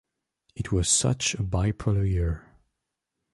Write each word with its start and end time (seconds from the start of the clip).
It 0.55 0.71
was 0.71 0.89
such 0.89 1.35
a 1.35 1.43
bipolar 1.43 2.09
year. 2.09 2.55